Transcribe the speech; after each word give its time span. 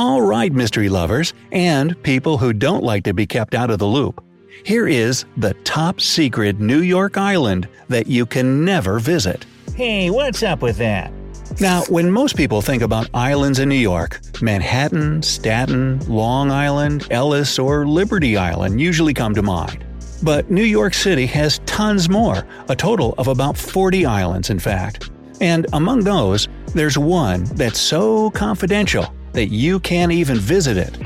All 0.00 0.22
right, 0.22 0.52
mystery 0.52 0.88
lovers, 0.88 1.34
and 1.50 2.00
people 2.04 2.38
who 2.38 2.52
don't 2.52 2.84
like 2.84 3.02
to 3.02 3.12
be 3.12 3.26
kept 3.26 3.52
out 3.52 3.68
of 3.68 3.80
the 3.80 3.86
loop. 3.88 4.22
Here 4.64 4.86
is 4.86 5.24
the 5.36 5.54
top 5.64 6.00
secret 6.00 6.60
New 6.60 6.82
York 6.82 7.16
island 7.16 7.68
that 7.88 8.06
you 8.06 8.24
can 8.24 8.64
never 8.64 9.00
visit. 9.00 9.44
Hey, 9.74 10.08
what's 10.08 10.44
up 10.44 10.62
with 10.62 10.76
that? 10.76 11.12
Now, 11.60 11.82
when 11.88 12.12
most 12.12 12.36
people 12.36 12.62
think 12.62 12.80
about 12.80 13.10
islands 13.12 13.58
in 13.58 13.68
New 13.68 13.74
York, 13.74 14.20
Manhattan, 14.40 15.20
Staten, 15.20 15.98
Long 16.06 16.52
Island, 16.52 17.08
Ellis, 17.10 17.58
or 17.58 17.84
Liberty 17.84 18.36
Island 18.36 18.80
usually 18.80 19.14
come 19.14 19.34
to 19.34 19.42
mind. 19.42 19.84
But 20.22 20.48
New 20.48 20.62
York 20.62 20.94
City 20.94 21.26
has 21.26 21.58
tons 21.66 22.08
more, 22.08 22.46
a 22.68 22.76
total 22.76 23.16
of 23.18 23.26
about 23.26 23.58
40 23.58 24.06
islands, 24.06 24.48
in 24.48 24.60
fact. 24.60 25.10
And 25.40 25.66
among 25.72 26.04
those, 26.04 26.46
there's 26.72 26.96
one 26.96 27.42
that's 27.56 27.80
so 27.80 28.30
confidential 28.30 29.12
that 29.32 29.48
you 29.48 29.80
can't 29.80 30.12
even 30.12 30.38
visit 30.38 30.76
it. 30.76 30.98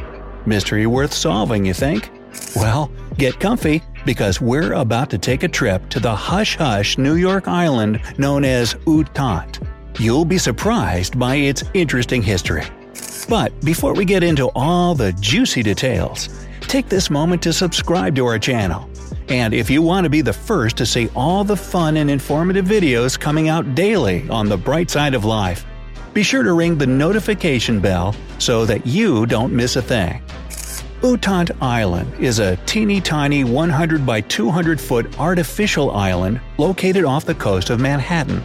Mystery 0.47 0.87
worth 0.87 1.13
solving, 1.13 1.65
you 1.65 1.75
think? 1.75 2.11
Well, 2.57 2.91
get 3.19 3.39
comfy 3.39 3.83
because 4.05 4.41
we're 4.41 4.73
about 4.73 5.11
to 5.11 5.19
take 5.19 5.43
a 5.43 5.49
trip 5.49 5.89
to 5.91 6.01
the 6.01 6.15
hush 6.15 6.57
hush 6.57 6.99
New 6.99 7.15
York 7.15 7.49
island 7.49 8.01
known 8.19 8.45
as 8.45 8.75
U 8.87 9.05
Thant. 9.05 9.67
You'll 9.99 10.25
be 10.25 10.39
surprised 10.39 11.19
by 11.19 11.37
its 11.37 11.63
interesting 11.75 12.23
history. 12.23 12.65
But 13.29 13.59
before 13.61 13.95
we 13.95 14.05
get 14.05 14.23
into 14.23 14.51
all 14.55 14.95
the 14.95 15.13
juicy 15.15 15.63
details, 15.63 16.29
take 16.63 16.89
this 16.89 17.11
moment 17.11 17.43
to 17.43 17.53
subscribe 17.53 18.17
to 18.17 18.27
our 18.27 18.39
channel. 18.39 18.89
And 19.29 19.55
if 19.55 19.71
you 19.71 19.83
want 19.83 20.05
to 20.05 20.11
be 20.11 20.21
the 20.21 20.33
first 20.33 20.77
to 20.79 20.87
see 20.87 21.09
all 21.15 21.45
the 21.45 21.57
fun 21.57 21.97
and 21.97 22.11
informative 22.11 22.65
videos 22.65 23.19
coming 23.19 23.49
out 23.49 23.75
daily 23.75 24.29
on 24.29 24.49
the 24.49 24.57
bright 24.57 24.91
side 24.91 25.15
of 25.15 25.25
life, 25.25 25.65
be 26.13 26.23
sure 26.23 26.43
to 26.43 26.53
ring 26.53 26.77
the 26.77 26.87
notification 26.87 27.81
bell 27.81 28.15
so 28.39 28.67
that 28.67 28.87
you 28.87 29.27
don't 29.27 29.53
miss 29.53 29.77
a 29.77 29.83
thing. 29.83 30.23
U 31.03 31.17
Thant 31.17 31.51
Island 31.61 32.15
is 32.21 32.39
a 32.39 32.57
teeny 32.59 33.01
tiny 33.01 33.43
100 33.43 34.07
by 34.07 34.21
200 34.21 34.81
foot 34.81 35.19
artificial 35.19 35.91
island 35.91 36.41
located 36.59 37.05
off 37.05 37.25
the 37.25 37.35
coast 37.35 37.71
of 37.71 37.81
Manhattan. 37.81 38.43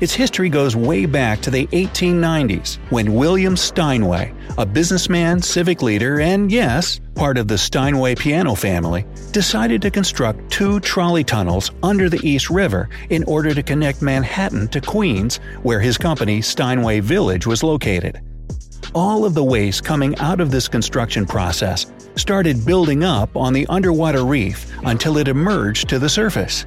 Its 0.00 0.14
history 0.14 0.48
goes 0.48 0.74
way 0.74 1.04
back 1.04 1.42
to 1.42 1.50
the 1.50 1.66
1890s 1.66 2.78
when 2.88 3.12
William 3.12 3.54
Steinway, 3.54 4.32
a 4.56 4.64
businessman, 4.64 5.42
civic 5.42 5.82
leader, 5.82 6.20
and 6.20 6.50
yes, 6.50 7.00
part 7.14 7.36
of 7.36 7.48
the 7.48 7.58
Steinway 7.58 8.14
piano 8.14 8.54
family, 8.54 9.04
decided 9.32 9.82
to 9.82 9.90
construct 9.90 10.50
two 10.50 10.80
trolley 10.80 11.22
tunnels 11.22 11.70
under 11.82 12.08
the 12.08 12.26
East 12.26 12.48
River 12.48 12.88
in 13.10 13.24
order 13.24 13.52
to 13.52 13.62
connect 13.62 14.00
Manhattan 14.00 14.68
to 14.68 14.80
Queens, 14.80 15.36
where 15.62 15.80
his 15.80 15.98
company 15.98 16.40
Steinway 16.40 17.00
Village 17.00 17.46
was 17.46 17.62
located. 17.62 18.22
All 18.94 19.26
of 19.26 19.34
the 19.34 19.44
waste 19.44 19.84
coming 19.84 20.16
out 20.16 20.40
of 20.40 20.50
this 20.50 20.66
construction 20.66 21.26
process 21.26 21.92
started 22.16 22.64
building 22.64 23.04
up 23.04 23.36
on 23.36 23.52
the 23.52 23.66
underwater 23.66 24.24
reef 24.24 24.72
until 24.84 25.18
it 25.18 25.28
emerged 25.28 25.90
to 25.90 25.98
the 25.98 26.08
surface. 26.08 26.64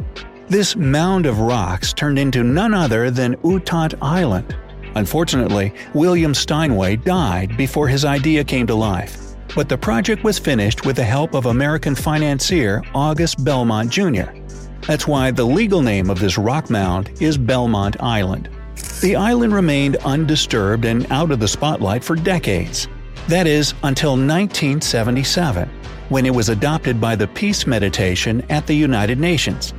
This 0.50 0.76
mound 0.76 1.26
of 1.26 1.40
rocks 1.40 1.94
turned 1.94 2.20
into 2.20 2.44
none 2.44 2.74
other 2.74 3.10
than 3.10 3.38
U 3.46 3.60
Thant 3.60 3.96
Island. 4.02 4.56
Unfortunately, 4.96 5.74
William 5.94 6.34
Steinway 6.34 6.98
died 6.98 7.56
before 7.56 7.88
his 7.88 8.04
idea 8.04 8.44
came 8.44 8.68
to 8.68 8.76
life, 8.76 9.36
but 9.56 9.70
the 9.70 9.78
project 9.78 10.24
was 10.26 10.38
finished 10.38 10.86
with 10.86 10.98
the 10.98 11.04
help 11.04 11.34
of 11.34 11.46
American 11.46 11.96
financier 11.96 12.84
August 12.94 13.44
Belmont 13.44 13.90
Jr. 13.90 14.32
That's 14.86 15.08
why 15.08 15.32
the 15.32 15.46
legal 15.46 15.82
name 15.82 16.10
of 16.10 16.20
this 16.20 16.38
rock 16.38 16.70
mound 16.70 17.10
is 17.22 17.38
Belmont 17.38 18.04
Island. 18.04 18.50
The 19.02 19.16
island 19.16 19.54
remained 19.54 19.96
undisturbed 19.98 20.84
and 20.84 21.10
out 21.10 21.32
of 21.32 21.40
the 21.40 21.48
spotlight 21.48 22.04
for 22.04 22.18
decades. 22.18 22.90
That 23.30 23.48
is, 23.48 23.74
until 23.84 24.12
1977, 24.12 25.70
when 26.10 26.26
it 26.26 26.36
was 26.36 26.50
adopted 26.50 27.00
by 27.00 27.16
the 27.16 27.28
Peace 27.30 27.66
Meditation 27.66 28.44
at 28.50 28.68
the 28.68 28.74
United 28.74 29.20
Nations. 29.20 29.74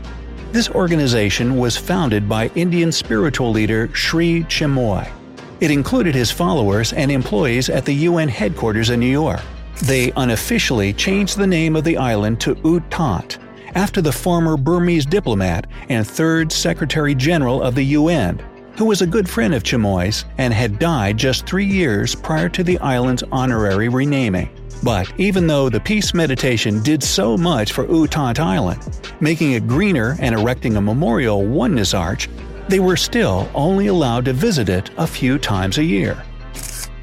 This 0.54 0.70
organization 0.70 1.56
was 1.56 1.76
founded 1.76 2.28
by 2.28 2.46
Indian 2.54 2.92
spiritual 2.92 3.50
leader 3.50 3.90
Sri 3.92 4.44
Chinmoy. 4.44 5.10
It 5.58 5.72
included 5.72 6.14
his 6.14 6.30
followers 6.30 6.92
and 6.92 7.10
employees 7.10 7.68
at 7.68 7.84
the 7.84 7.92
UN 8.06 8.28
headquarters 8.28 8.90
in 8.90 9.00
New 9.00 9.10
York. 9.10 9.40
They 9.82 10.12
unofficially 10.12 10.92
changed 10.92 11.36
the 11.36 11.46
name 11.48 11.74
of 11.74 11.82
the 11.82 11.96
island 11.96 12.40
to 12.42 12.56
U 12.62 12.78
Thant, 12.88 13.38
after 13.74 14.00
the 14.00 14.12
former 14.12 14.56
Burmese 14.56 15.04
diplomat 15.04 15.66
and 15.88 16.06
third 16.06 16.52
Secretary 16.52 17.16
General 17.16 17.60
of 17.60 17.74
the 17.74 17.86
UN, 17.86 18.40
who 18.76 18.84
was 18.84 19.02
a 19.02 19.06
good 19.06 19.28
friend 19.28 19.54
of 19.54 19.62
Chinmoy's 19.62 20.24
and 20.38 20.52
had 20.52 20.78
died 20.78 21.16
just 21.16 21.46
three 21.46 21.64
years 21.64 22.14
prior 22.14 22.48
to 22.50 22.64
the 22.64 22.78
island's 22.78 23.22
honorary 23.30 23.88
renaming. 23.88 24.50
But 24.82 25.12
even 25.18 25.46
though 25.46 25.68
the 25.68 25.80
peace 25.80 26.12
meditation 26.12 26.82
did 26.82 27.02
so 27.02 27.36
much 27.36 27.72
for 27.72 27.86
U 27.86 28.06
Thant 28.06 28.38
Island, 28.38 28.80
making 29.20 29.52
it 29.52 29.66
greener 29.66 30.16
and 30.20 30.34
erecting 30.34 30.76
a 30.76 30.80
memorial 30.80 31.46
oneness 31.46 31.94
arch, 31.94 32.28
they 32.68 32.80
were 32.80 32.96
still 32.96 33.48
only 33.54 33.86
allowed 33.86 34.24
to 34.24 34.32
visit 34.32 34.68
it 34.68 34.90
a 34.96 35.06
few 35.06 35.38
times 35.38 35.78
a 35.78 35.84
year. 35.84 36.22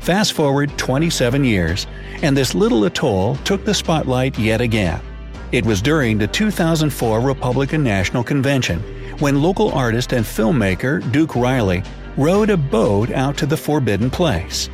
Fast 0.01 0.33
forward 0.33 0.77
27 0.77 1.43
years, 1.43 1.87
and 2.21 2.35
this 2.35 2.53
little 2.55 2.85
atoll 2.85 3.35
took 3.37 3.63
the 3.65 3.73
spotlight 3.73 4.37
yet 4.37 4.59
again. 4.59 5.01
It 5.51 5.65
was 5.65 5.81
during 5.81 6.17
the 6.17 6.27
2004 6.27 7.19
Republican 7.19 7.83
National 7.83 8.23
Convention 8.23 8.83
when 9.21 9.41
local 9.41 9.71
artist 9.71 10.13
and 10.13 10.25
filmmaker 10.25 10.99
Duke 11.11 11.35
Riley 11.35 11.83
rowed 12.17 12.49
a 12.49 12.57
boat 12.57 13.11
out 13.11 13.37
to 13.37 13.45
the 13.45 13.55
forbidden 13.55 14.09
place. 14.09 14.69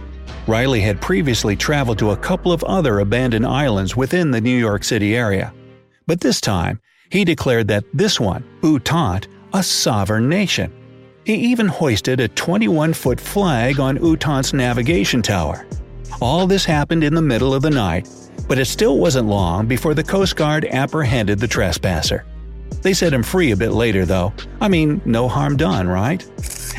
Riley 0.47 0.79
had 0.79 1.01
previously 1.01 1.57
traveled 1.57 1.99
to 1.99 2.11
a 2.11 2.17
couple 2.17 2.53
of 2.53 2.63
other 2.63 2.99
abandoned 2.99 3.45
islands 3.45 3.97
within 3.97 4.31
the 4.31 4.39
New 4.39 4.57
York 4.57 4.85
City 4.85 5.15
area. 5.15 5.53
But 6.07 6.21
this 6.21 6.39
time, 6.39 6.79
he 7.09 7.25
declared 7.25 7.67
that 7.67 7.83
this 7.93 8.19
one, 8.19 8.45
U 8.63 8.79
Thant, 8.79 9.27
a 9.53 9.61
sovereign 9.61 10.29
nation. 10.29 10.73
He 11.25 11.35
even 11.35 11.67
hoisted 11.67 12.21
a 12.21 12.29
21 12.29 12.93
foot 12.93 13.19
flag 13.19 13.81
on 13.81 13.97
U 13.97 14.15
Thant's 14.15 14.53
navigation 14.53 15.21
tower. 15.21 15.67
All 16.21 16.47
this 16.47 16.63
happened 16.63 17.03
in 17.03 17.13
the 17.13 17.21
middle 17.21 17.53
of 17.53 17.61
the 17.61 17.69
night, 17.69 18.07
but 18.47 18.57
it 18.57 18.65
still 18.65 18.97
wasn't 18.97 19.27
long 19.27 19.67
before 19.67 19.93
the 19.93 20.03
Coast 20.03 20.37
Guard 20.37 20.65
apprehended 20.65 21.39
the 21.39 21.47
trespasser. 21.49 22.25
They 22.81 22.94
set 22.94 23.13
him 23.13 23.23
free 23.23 23.51
a 23.51 23.57
bit 23.57 23.72
later, 23.72 24.05
though. 24.05 24.33
I 24.61 24.67
mean, 24.67 25.01
no 25.05 25.28
harm 25.28 25.57
done, 25.57 25.88
right? 25.88 26.25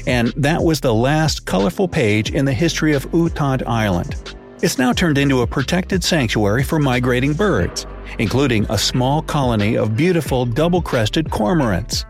And 0.06 0.28
that 0.36 0.62
was 0.62 0.80
the 0.80 0.94
last 0.94 1.44
colorful 1.44 1.88
page 1.88 2.30
in 2.30 2.44
the 2.44 2.52
history 2.52 2.94
of 2.94 3.04
U 3.12 3.28
Thant 3.28 3.66
Island. 3.66 4.36
It's 4.62 4.78
now 4.78 4.92
turned 4.92 5.18
into 5.18 5.42
a 5.42 5.46
protected 5.46 6.02
sanctuary 6.02 6.64
for 6.64 6.78
migrating 6.78 7.32
birds, 7.32 7.86
including 8.18 8.66
a 8.70 8.78
small 8.78 9.22
colony 9.22 9.76
of 9.76 9.96
beautiful 9.96 10.46
double 10.46 10.82
crested 10.82 11.26
cormorants. 11.26 12.04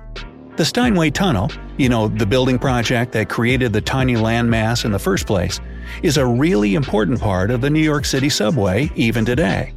The 0.56 0.64
Steinway 0.64 1.10
Tunnel, 1.10 1.50
you 1.76 1.88
know, 1.88 2.08
the 2.08 2.26
building 2.26 2.58
project 2.58 3.12
that 3.12 3.28
created 3.28 3.72
the 3.72 3.80
tiny 3.80 4.14
landmass 4.14 4.84
in 4.84 4.92
the 4.92 4.98
first 4.98 5.26
place, 5.26 5.60
is 6.02 6.16
a 6.16 6.26
really 6.26 6.74
important 6.74 7.20
part 7.20 7.50
of 7.50 7.60
the 7.60 7.70
New 7.70 7.82
York 7.82 8.04
City 8.04 8.28
subway 8.28 8.90
even 8.94 9.24
today. 9.24 9.74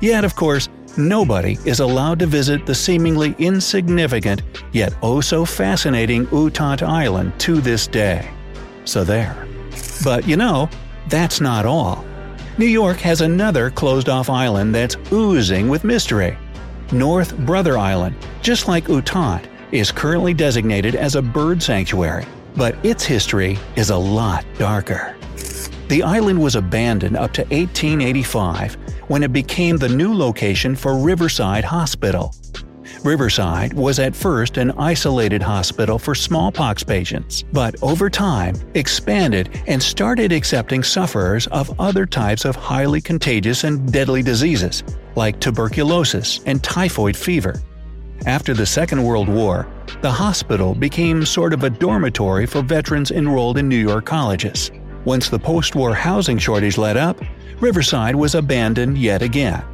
Yet, 0.00 0.24
of 0.24 0.36
course, 0.36 0.68
nobody 0.98 1.56
is 1.64 1.80
allowed 1.80 2.18
to 2.18 2.26
visit 2.26 2.66
the 2.66 2.74
seemingly 2.74 3.34
insignificant 3.38 4.42
yet 4.72 4.94
oh 5.02 5.20
so 5.20 5.44
fascinating 5.44 6.26
U 6.32 6.50
Thant 6.50 6.82
Island 6.82 7.38
to 7.40 7.60
this 7.60 7.86
day. 7.86 8.30
So 8.84 9.04
there. 9.04 9.46
But 10.04 10.26
you 10.26 10.36
know, 10.36 10.68
that's 11.08 11.40
not 11.40 11.66
all. 11.66 12.04
New 12.58 12.66
York 12.66 12.98
has 12.98 13.20
another 13.20 13.70
closed 13.70 14.08
off 14.08 14.28
island 14.28 14.74
that's 14.74 14.96
oozing 15.12 15.68
with 15.68 15.84
mystery. 15.84 16.36
North 16.92 17.36
Brother 17.38 17.78
Island, 17.78 18.16
just 18.42 18.68
like 18.68 18.88
U 18.88 19.00
Thant, 19.00 19.44
is 19.72 19.92
currently 19.92 20.34
designated 20.34 20.94
as 20.94 21.14
a 21.14 21.22
bird 21.22 21.62
sanctuary, 21.62 22.26
but 22.56 22.74
its 22.84 23.04
history 23.04 23.58
is 23.76 23.90
a 23.90 23.96
lot 23.96 24.44
darker. 24.58 25.16
The 25.88 26.02
island 26.02 26.40
was 26.40 26.56
abandoned 26.56 27.16
up 27.16 27.32
to 27.34 27.42
1885 27.42 28.76
when 29.10 29.24
it 29.24 29.32
became 29.32 29.76
the 29.76 29.88
new 29.88 30.14
location 30.14 30.76
for 30.76 30.96
Riverside 30.96 31.64
Hospital. 31.64 32.32
Riverside 33.02 33.72
was 33.72 33.98
at 33.98 34.14
first 34.14 34.56
an 34.56 34.70
isolated 34.78 35.42
hospital 35.42 35.98
for 35.98 36.14
smallpox 36.14 36.84
patients, 36.84 37.42
but 37.52 37.74
over 37.82 38.08
time 38.08 38.54
expanded 38.74 39.60
and 39.66 39.82
started 39.82 40.30
accepting 40.30 40.84
sufferers 40.84 41.48
of 41.48 41.80
other 41.80 42.06
types 42.06 42.44
of 42.44 42.54
highly 42.54 43.00
contagious 43.00 43.64
and 43.64 43.92
deadly 43.92 44.22
diseases, 44.22 44.84
like 45.16 45.40
tuberculosis 45.40 46.38
and 46.46 46.62
typhoid 46.62 47.16
fever. 47.16 47.60
After 48.26 48.54
the 48.54 48.66
Second 48.66 49.02
World 49.02 49.28
War, 49.28 49.66
the 50.02 50.12
hospital 50.12 50.72
became 50.72 51.26
sort 51.26 51.52
of 51.52 51.64
a 51.64 51.70
dormitory 51.70 52.46
for 52.46 52.62
veterans 52.62 53.10
enrolled 53.10 53.58
in 53.58 53.68
New 53.68 53.74
York 53.74 54.06
colleges. 54.06 54.70
Once 55.04 55.30
the 55.30 55.38
post 55.38 55.74
war 55.74 55.94
housing 55.94 56.38
shortage 56.38 56.76
let 56.76 56.96
up, 56.96 57.20
Riverside 57.58 58.14
was 58.14 58.34
abandoned 58.34 58.98
yet 58.98 59.22
again. 59.22 59.64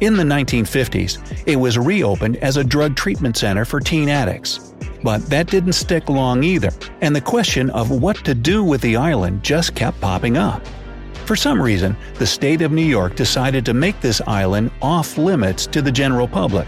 In 0.00 0.16
the 0.16 0.22
1950s, 0.22 1.42
it 1.46 1.56
was 1.56 1.78
reopened 1.78 2.36
as 2.38 2.56
a 2.56 2.64
drug 2.64 2.96
treatment 2.96 3.36
center 3.36 3.64
for 3.64 3.80
teen 3.80 4.08
addicts. 4.08 4.74
But 5.02 5.24
that 5.26 5.46
didn't 5.46 5.72
stick 5.72 6.08
long 6.08 6.42
either, 6.42 6.70
and 7.00 7.16
the 7.16 7.20
question 7.20 7.70
of 7.70 7.90
what 7.90 8.16
to 8.24 8.34
do 8.34 8.62
with 8.62 8.80
the 8.82 8.96
island 8.96 9.42
just 9.42 9.74
kept 9.74 10.00
popping 10.00 10.36
up. 10.36 10.62
For 11.24 11.36
some 11.36 11.60
reason, 11.60 11.96
the 12.14 12.26
state 12.26 12.60
of 12.60 12.72
New 12.72 12.84
York 12.84 13.16
decided 13.16 13.64
to 13.66 13.74
make 13.74 14.00
this 14.00 14.20
island 14.26 14.70
off 14.82 15.16
limits 15.16 15.66
to 15.68 15.80
the 15.80 15.92
general 15.92 16.28
public. 16.28 16.66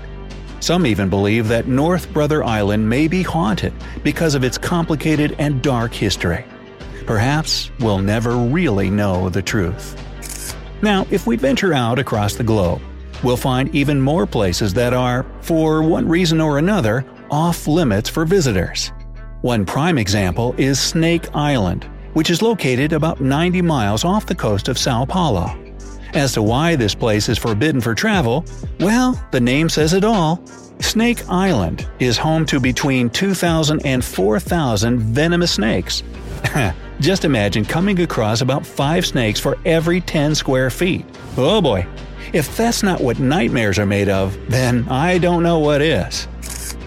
Some 0.61 0.87
even 0.87 1.11
believe 1.11 1.49
that 1.49 1.67
North 1.67 2.13
Brother 2.13 2.45
Island 2.45 2.89
may 2.89 3.09
be 3.09 3.23
haunted 3.23 3.75
because 4.05 4.35
of 4.35 4.45
its 4.45 4.57
complicated 4.57 5.35
and 5.39 5.61
dark 5.61 5.93
history. 5.93 6.45
Perhaps 7.07 7.71
we'll 7.81 7.99
never 7.99 8.37
really 8.37 8.91
know 8.91 9.29
the 9.29 9.43
truth. 9.43 9.97
Now, 10.83 11.07
if 11.11 11.27
we 11.27 11.37
venture 11.37 11.73
out 11.73 11.99
across 11.99 12.35
the 12.35 12.45
globe, 12.45 12.81
we'll 13.23 13.37
find 13.37 13.75
even 13.75 14.01
more 14.01 14.27
places 14.27 14.75
that 14.75 14.93
are, 14.93 15.25
for 15.41 15.83
one 15.83 16.09
reason 16.09 16.41
or 16.41 16.59
another, 16.59 17.05
off 17.31 17.67
limits 17.67 18.09
for 18.09 18.25
visitors. 18.25 18.93
One 19.43 19.65
prime 19.65 19.99
example 19.99 20.55
is 20.59 20.81
Snake 20.81 21.35
Island, 21.35 21.89
which 22.13 22.31
is 22.31 22.43
located 22.43 22.93
about 22.93 23.21
90 23.21 23.63
miles 23.63 24.05
off 24.05 24.27
the 24.27 24.35
coast 24.35 24.69
of 24.69 24.79
Sao 24.79 25.05
Paulo. 25.05 25.57
As 26.15 26.33
to 26.35 26.43
why 26.43 26.77
this 26.77 26.95
place 26.95 27.29
is 27.29 27.39
forbidden 27.39 27.81
for 27.81 27.95
travel, 27.95 28.45
well, 28.81 29.21
the 29.31 29.41
name 29.41 29.69
says 29.69 29.95
it 29.95 30.05
all. 30.05 30.45
Snake 30.81 31.27
Island 31.29 31.89
is 32.01 32.19
home 32.19 32.45
to 32.47 32.61
between 32.61 33.09
2,000 33.09 33.87
and 33.87 34.05
4,000 34.05 34.99
venomous 34.99 35.53
snakes. 35.53 36.03
Just 37.01 37.25
imagine 37.25 37.65
coming 37.65 38.01
across 38.01 38.41
about 38.41 38.67
5 38.67 39.07
snakes 39.07 39.41
for 39.41 39.59
every 39.65 40.01
10 40.01 40.35
square 40.35 40.71
feet. 40.71 41.05
Oh 41.37 41.61
boy, 41.61 41.87
if 42.33 42.57
that's 42.57 42.83
not 42.83 43.01
what 43.01 43.19
nightmares 43.19 43.79
are 43.79 43.87
made 43.87 44.09
of, 44.09 44.39
then 44.49 44.89
I 44.89 45.19
don't 45.19 45.43
know 45.43 45.59
what 45.59 45.83
is. 45.83 46.29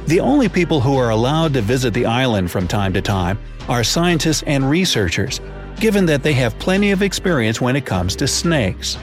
The 0.08 0.20
only 0.20 0.50
people 0.50 0.80
who 0.80 0.98
are 0.98 1.10
allowed 1.10 1.54
to 1.54 1.62
visit 1.62 1.94
the 1.94 2.06
island 2.06 2.52
from 2.52 2.68
time 2.68 2.94
to 2.94 3.02
time 3.02 3.40
are 3.68 3.84
scientists 3.84 4.44
and 4.44 4.70
researchers, 4.70 5.42
given 5.80 6.06
that 6.06 6.24
they 6.24 6.34
have 6.34 6.58
plenty 6.60 6.92
of 6.92 7.02
experience 7.02 7.60
when 7.60 7.76
it 7.76 7.86
comes 7.86 8.16
to 8.18 8.28
snakes. 8.28 8.98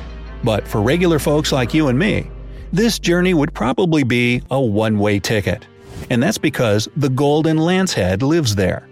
But 0.45 0.67
for 0.67 0.81
regular 0.81 1.19
folks 1.19 1.53
like 1.53 1.75
you 1.75 1.89
and 1.89 1.99
me, 1.99 2.31
this 2.73 2.99
journey 2.99 3.35
would 3.35 3.53
probably 3.53 4.03
be 4.03 4.43
a 4.51 4.61
one 4.61 4.99
way 4.99 5.19
ticket. 5.19 5.67
And 6.11 6.23
that's 6.23 6.39
because 6.39 6.89
the 6.97 7.11
golden 7.11 7.59
lancehead 7.59 8.23
lives 8.23 8.55
there. 8.55 8.89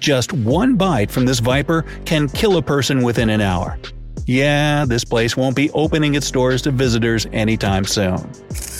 Just 0.00 0.32
one 0.32 0.76
bite 0.76 1.10
from 1.10 1.26
this 1.26 1.40
viper 1.40 1.84
can 2.04 2.28
kill 2.28 2.56
a 2.56 2.62
person 2.62 3.02
within 3.02 3.30
an 3.30 3.40
hour. 3.40 3.78
Yeah, 4.26 4.84
this 4.84 5.04
place 5.04 5.36
won't 5.36 5.56
be 5.56 5.70
opening 5.70 6.14
its 6.14 6.30
doors 6.30 6.60
to 6.62 6.70
visitors 6.70 7.26
anytime 7.32 7.84
soon. 7.84 8.30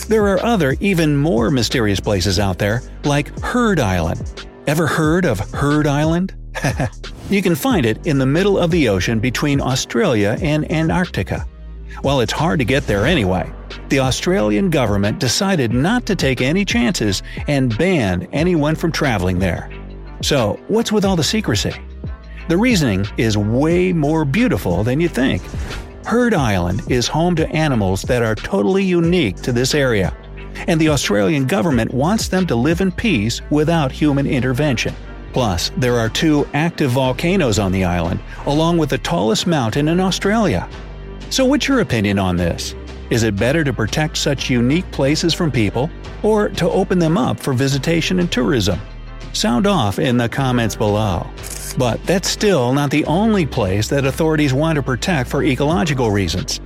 There 0.09 0.27
are 0.27 0.45
other, 0.45 0.77
even 0.81 1.17
more 1.17 1.51
mysterious 1.51 2.01
places 2.01 2.39
out 2.39 2.59
there, 2.59 2.83
like 3.05 3.39
Heard 3.41 3.81
Island. 3.81 4.47
Ever 4.67 4.87
heard 4.87 5.25
of 5.25 5.41
Heard 5.53 5.87
Island? 5.87 6.35
you 7.31 7.41
can 7.41 7.55
find 7.55 7.87
it 7.87 8.07
in 8.07 8.19
the 8.19 8.27
middle 8.27 8.59
of 8.59 8.71
the 8.71 8.89
ocean 8.91 9.21
between 9.21 9.61
Australia 9.61 10.37
and 10.43 10.71
Antarctica. 10.71 11.47
While 12.03 12.21
it's 12.21 12.33
hard 12.33 12.59
to 12.59 12.65
get 12.65 12.87
there 12.87 13.07
anyway, 13.07 13.51
the 13.89 14.01
Australian 14.01 14.71
government 14.71 15.19
decided 15.19 15.73
not 15.73 16.05
to 16.07 16.15
take 16.15 16.43
any 16.43 16.65
chances 16.65 17.23
and 17.49 17.77
banned 17.77 18.29
anyone 18.33 18.75
from 18.75 18.93
traveling 18.93 19.39
there. 19.39 19.71
So, 20.21 20.59
what's 20.69 20.91
with 20.91 21.05
all 21.05 21.17
the 21.17 21.23
secrecy? 21.23 21.73
The 22.49 22.57
reasoning 22.57 23.07
is 23.17 23.39
way 23.39 23.93
more 23.93 24.25
beautiful 24.25 24.83
than 24.83 25.01
you 25.01 25.09
think. 25.09 25.43
Heard 26.05 26.35
Island 26.35 26.83
is 26.91 27.07
home 27.07 27.37
to 27.37 27.49
animals 27.51 28.03
that 28.03 28.23
are 28.23 28.35
totally 28.35 28.83
unique 28.83 29.37
to 29.43 29.53
this 29.53 29.75
area, 29.75 30.17
and 30.67 30.81
the 30.81 30.89
Australian 30.89 31.47
government 31.47 31.93
wants 31.95 32.29
them 32.29 32.47
to 32.47 32.57
live 32.57 32.81
in 32.81 32.91
peace 32.91 33.43
without 33.51 33.93
human 33.93 34.27
intervention. 34.27 34.95
Plus, 35.33 35.71
there 35.77 35.99
are 35.99 36.09
two 36.09 36.49
active 36.55 36.91
volcanoes 36.91 37.59
on 37.59 37.71
the 37.71 37.85
island, 37.85 38.19
along 38.47 38.79
with 38.79 38.91
the 38.91 38.99
tallest 38.99 39.47
mountain 39.47 39.89
in 39.89 40.01
Australia. 40.01 40.69
So, 41.31 41.45
what's 41.45 41.69
your 41.69 41.81
opinion 41.81 42.19
on 42.19 42.37
this? 42.37 42.75
Is 43.11 43.23
it 43.23 43.37
better 43.37 43.63
to 43.63 43.73
protect 43.73 44.17
such 44.17 44.51
unique 44.51 44.91
places 44.91 45.33
from 45.33 45.53
people, 45.53 45.91
or 46.23 46.49
to 46.49 46.69
open 46.69 46.99
them 46.99 47.17
up 47.17 47.39
for 47.39 47.53
visitation 47.53 48.19
and 48.19 48.33
tourism? 48.33 48.81
Sound 49.33 49.67
off 49.67 49.99
in 49.99 50.17
the 50.17 50.29
comments 50.29 50.75
below. 50.77 51.27
But 51.77 52.03
that's 52.05 52.29
still 52.29 52.73
not 52.73 52.91
the 52.91 53.05
only 53.05 53.47
place 53.47 53.89
that 53.89 54.05
authorities 54.05 54.53
want 54.53 54.77
to 54.77 54.83
protect 54.83 55.31
for 55.31 55.43
ecological 55.45 56.11
reasons. 56.11 56.61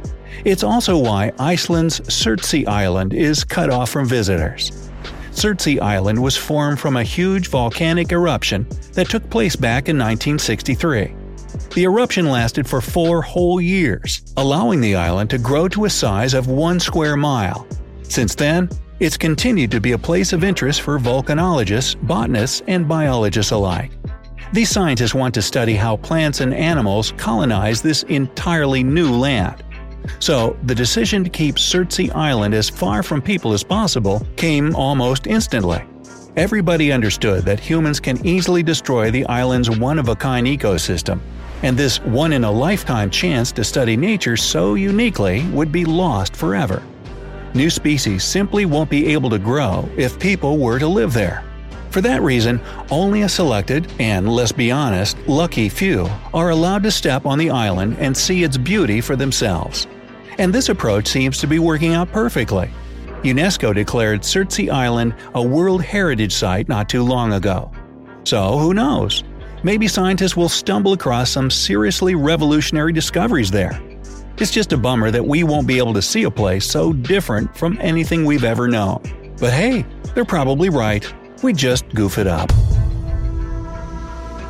It's 0.45 0.63
also 0.63 0.97
why 0.97 1.33
Iceland's 1.39 2.01
Surtsey 2.01 2.67
Island 2.67 3.13
is 3.13 3.45
cut 3.45 3.71
off 3.71 3.91
from 3.91 4.09
visitors. 4.09 4.91
Surtsey 5.33 5.81
Island 5.81 6.23
was 6.23 6.37
formed 6.37 6.79
from 6.79 6.97
a 6.97 7.03
huge 7.03 7.49
volcanic 7.49 8.13
eruption 8.13 8.67
that 8.93 9.09
took 9.09 9.29
place 9.31 9.57
back 9.57 9.89
in 9.89 9.97
1963. 9.97 11.15
The 11.75 11.85
eruption 11.85 12.27
lasted 12.27 12.67
for 12.69 12.81
four 12.81 13.23
whole 13.23 13.61
years, 13.61 14.23
allowing 14.37 14.81
the 14.81 14.95
island 14.95 15.31
to 15.31 15.39
grow 15.39 15.69
to 15.69 15.87
a 15.87 15.91
size 15.91 16.35
of 16.35 16.49
one 16.49 16.81
square 16.81 17.17
mile. 17.17 17.67
Since 18.03 18.35
then, 18.35 18.69
it's 19.03 19.17
continued 19.17 19.69
to 19.69 19.81
be 19.81 19.93
a 19.93 19.99
place 19.99 20.33
of 20.33 20.45
interest 20.45 20.81
for 20.81 20.97
volcanologists, 20.97 22.01
botanists, 22.07 22.63
and 22.69 22.87
biologists 22.87 23.51
alike. 23.51 23.91
These 24.53 24.71
scientists 24.71 25.13
want 25.13 25.35
to 25.35 25.43
study 25.43 25.75
how 25.75 25.97
plants 25.97 26.41
and 26.41 26.55
animals 26.55 27.13
colonize 27.17 27.83
this 27.83 28.05
entirely 28.05 28.85
new 28.85 29.11
land. 29.11 29.65
So, 30.21 30.57
the 30.63 30.75
decision 30.77 31.25
to 31.25 31.31
keep 31.31 31.57
Surtsey 31.57 32.15
Island 32.15 32.55
as 32.55 32.71
far 32.71 33.03
from 33.03 33.21
people 33.21 33.53
as 33.53 33.65
possible 33.65 34.25
came 34.37 34.73
almost 34.77 35.27
instantly. 35.27 35.83
Everybody 36.37 36.93
understood 36.93 37.45
that 37.45 37.59
humans 37.59 37.99
can 37.99 38.25
easily 38.25 38.63
destroy 38.63 39.11
the 39.11 39.27
island's 39.27 39.69
one 39.69 39.99
of 39.99 40.11
a 40.11 40.15
kind 40.15 40.47
ecosystem, 40.47 41.19
and 41.65 41.77
this 41.77 42.01
one 42.03 42.33
in 42.33 42.45
a 42.45 42.51
lifetime 42.51 43.11
chance 43.11 43.51
to 43.51 43.65
study 43.65 43.97
nature 43.97 44.37
so 44.37 44.77
uniquely 44.77 45.45
would 45.49 45.73
be 45.73 45.85
lost 45.85 46.37
forever. 46.37 46.81
New 47.55 47.69
species 47.69 48.25
simply 48.25 48.65
won't 48.65 48.89
be 48.89 49.09
able 49.09 49.29
to 49.31 49.39
grow 49.39 49.89
if 49.97 50.19
people 50.19 50.59
were 50.59 50.79
to 50.79 50.89
live 50.89 51.13
there. 51.13 51.45
For 51.91 52.01
that 52.01 52.23
reason, 52.23 52.59
only 52.91 53.23
a 53.23 53.29
selected, 53.29 53.93
and 53.99 54.27
let's 54.27 54.53
be 54.53 54.71
honest, 54.71 55.19
lucky 55.29 55.69
few 55.69 56.09
are 56.33 56.49
allowed 56.49 56.83
to 56.85 56.91
step 56.91 57.27
on 57.27 57.39
the 57.39 57.51
island 57.51 57.99
and 57.99 58.17
see 58.17 58.45
its 58.45 58.57
beauty 58.57 59.03
for 59.03 59.15
themselves. 59.15 59.87
And 60.39 60.55
this 60.55 60.71
approach 60.71 61.07
seems 61.07 61.37
to 61.39 61.47
be 61.47 61.59
working 61.59 61.93
out 61.93 62.11
perfectly. 62.11 62.71
UNESCO 63.23 63.75
declared 63.75 64.23
Surtsey 64.23 64.71
Island 64.71 65.15
a 65.35 65.43
World 65.43 65.83
Heritage 65.83 66.33
Site 66.33 66.71
not 66.71 66.89
too 66.89 67.03
long 67.03 67.35
ago. 67.35 67.71
So, 68.25 68.59
who 68.59 68.73
knows? 68.73 69.23
Maybe 69.63 69.87
scientists 69.87 70.37
will 70.37 70.49
stumble 70.49 70.95
across 70.95 71.31
some 71.31 71.51
seriously 71.51 72.15
revolutionary 72.15 72.93
discoveries 72.93 73.51
there. 73.51 73.81
It's 74.43 74.51
just 74.51 74.73
a 74.73 74.77
bummer 74.77 75.13
that 75.13 75.25
we 75.25 75.45
won't 75.45 75.69
be 75.69 75.79
able 75.79 75.95
to 75.95 76.03
see 76.03 76.25
a 76.25 76.31
place 76.31 76.67
so 76.67 76.93
different 76.93 77.57
from 77.57 77.79
anything 77.81 78.25
we've 78.25 78.43
ever 78.43 78.67
known. 78.67 79.01
But 79.39 79.53
hey, 79.53 79.87
they're 80.17 80.25
probably 80.25 80.69
right. 80.69 81.07
We 81.45 81.53
just 81.53 81.89
goof 81.91 82.19
it 82.19 82.27
up. 82.27 82.51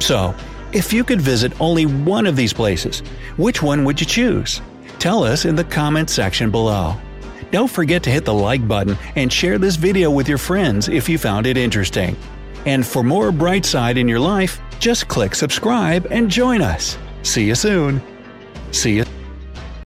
So, 0.03 0.35
if 0.73 0.95
you 0.95 1.05
could 1.05 1.21
visit 1.21 1.53
only 1.61 1.85
one 1.85 2.27
of 2.27 2.37
these 2.37 2.55
places, 2.55 3.01
which 3.37 3.63
one 3.63 3.85
would 3.85 4.01
you 4.01 4.07
choose? 4.07 4.63
Tell 4.99 5.25
us 5.25 5.45
in 5.45 5.57
the 5.57 5.65
comments 5.65 6.15
section 6.15 6.51
below. 6.51 6.97
Don't 7.51 7.71
forget 7.71 8.03
to 8.05 8.11
hit 8.11 8.25
the 8.25 8.33
like 8.33 8.67
button 8.67 8.97
and 9.17 9.31
share 9.31 9.59
this 9.59 9.77
video 9.77 10.11
with 10.11 10.27
your 10.27 10.39
friends 10.39 10.89
if 10.89 11.07
you 11.07 11.19
found 11.19 11.47
it 11.47 11.59
interesting. 11.59 12.17
And 12.65 12.87
for 12.87 13.03
more 13.03 13.31
bright 13.31 13.67
side 13.67 13.99
in 13.99 14.09
your 14.09 14.21
life, 14.21 14.59
just 14.79 15.09
click 15.09 15.35
subscribe 15.35 16.07
and 16.11 16.31
join 16.31 16.63
us. 16.63 16.97
See 17.25 17.45
you 17.45 17.55
soon. 17.55 18.01
See 18.71 18.97
you. 18.97 19.05